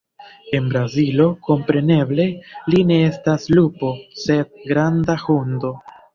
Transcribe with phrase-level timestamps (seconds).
[0.59, 2.25] En Brazilo, kompreneble,
[2.75, 3.93] li ne estas lupo,
[4.25, 5.73] sed "granda hundo".